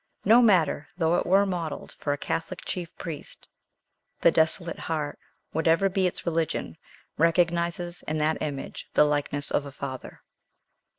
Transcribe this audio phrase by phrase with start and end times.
[0.25, 3.47] No matter though it were modelled for a Catholic chief priest,
[4.21, 5.19] the desolate heart,
[5.51, 6.75] whatever be its religion,
[7.19, 10.23] recognizes in that image the likeness of a father.